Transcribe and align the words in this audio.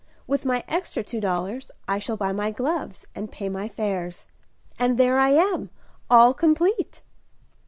With 0.25 0.45
my 0.45 0.63
extra 0.67 1.03
two 1.03 1.21
dollars 1.21 1.69
I 1.87 1.99
shall 1.99 2.17
buy 2.17 2.31
my 2.31 2.49
gloves, 2.49 3.05
and 3.13 3.31
pay 3.31 3.49
my 3.49 3.67
fares, 3.67 4.25
and 4.79 4.97
there 4.97 5.19
I 5.19 5.29
am, 5.29 5.69
all 6.09 6.33
complete." 6.33 7.03